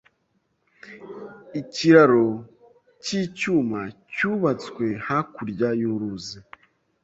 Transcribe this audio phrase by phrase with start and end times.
[1.59, 2.25] Ikiraro
[3.03, 3.79] cy'icyuma
[4.13, 6.37] cyubatswe hakurya y'uruzi.